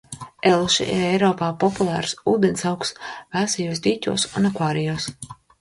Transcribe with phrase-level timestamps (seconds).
[0.51, 2.95] Elši ir Eiropā populārs ūdensaugs
[3.37, 5.11] vēsos dīķos un akvārijos.